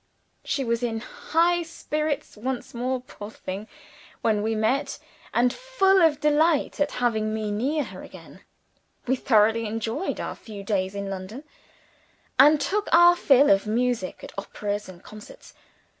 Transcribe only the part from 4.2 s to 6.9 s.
when we met and full of delight